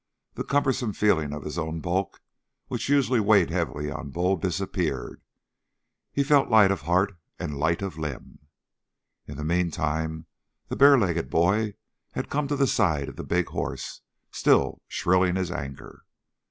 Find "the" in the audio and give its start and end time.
0.33-0.43, 9.37-9.43, 10.69-10.75, 12.55-12.65, 13.15-13.23